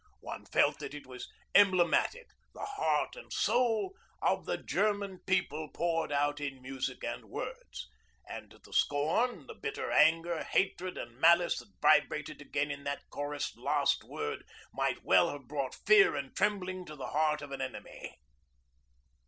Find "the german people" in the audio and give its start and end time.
4.47-5.69